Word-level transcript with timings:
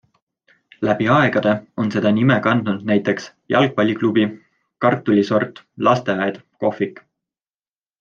Läbi 0.87 1.09
aegade 1.15 1.53
on 1.83 1.91
seda 1.97 2.13
nime 2.17 2.39
kandnud 2.47 2.89
näiteks 2.93 3.29
jalgpalliklubi, 3.57 4.27
kartulisort, 4.89 5.67
lasteaed, 5.91 6.45
kohvik... 6.67 7.05